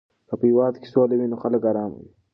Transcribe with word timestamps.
که 0.27 0.33
په 0.39 0.45
هېواد 0.49 0.73
کې 0.81 0.87
سوله 0.93 1.13
وي 1.17 1.27
نو 1.31 1.35
خلک 1.43 1.61
آرامه 1.69 1.97
وي. 2.01 2.09